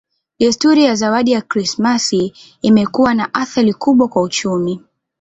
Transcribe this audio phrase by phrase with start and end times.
[0.39, 4.81] Desturi ya zawadi za Krismasi imekuwa na athari kubwa kwa uchumi.